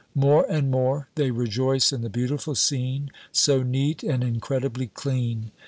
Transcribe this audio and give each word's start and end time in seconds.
More 0.15 0.47
and 0.49 0.71
more 0.71 1.09
they 1.13 1.29
rejoice 1.29 1.93
in 1.93 2.01
the 2.01 2.09
beautiful 2.09 2.55
scene, 2.55 3.11
so 3.31 3.61
neat 3.61 4.01
and 4.01 4.23
incredibly 4.23 4.87
clean. 4.87 5.51